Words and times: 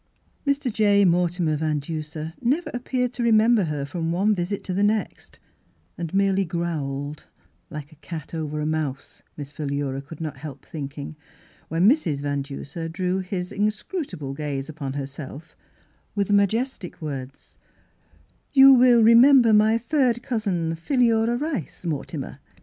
Mr. 0.47 0.73
J. 0.73 1.05
Mortimer 1.05 1.55
Van 1.57 1.77
Duser 1.77 2.33
never 2.41 2.71
ap 2.75 2.85
peared 2.85 3.13
to 3.13 3.21
remember 3.21 3.65
her 3.65 3.85
from 3.85 4.11
one 4.11 4.33
visit 4.33 4.63
to 4.63 4.73
the 4.73 4.81
next, 4.81 5.39
and 5.95 6.11
merely 6.11 6.43
growled 6.43 7.25
(like 7.69 7.91
a 7.91 7.95
cat 8.01 8.33
over 8.33 8.59
a 8.59 8.65
mouse, 8.65 9.21
Miss 9.37 9.51
Philura 9.51 10.01
could 10.01 10.19
not 10.19 10.37
help 10.37 10.65
thinking) 10.65 11.15
when 11.67 11.87
Mrs. 11.87 12.19
Van 12.19 12.41
Duser 12.41 12.89
drew 12.89 13.19
his 13.19 13.51
Miss 13.51 13.51
Fhilura's 13.51 13.51
Wedding 13.51 13.61
Gozvn 13.65 13.65
inscrutable 13.67 14.33
gaze 14.33 14.69
upon 14.69 14.93
herself, 14.93 15.55
with 16.15 16.27
the 16.29 16.33
majestic 16.33 16.99
words:" 16.99 17.59
You 18.53 18.73
will 18.73 19.03
remember 19.03 19.53
my 19.53 19.77
third 19.77 20.23
cousin, 20.23 20.73
Philura 20.73 21.37
Rice, 21.37 21.85
Mortimer? 21.85 22.39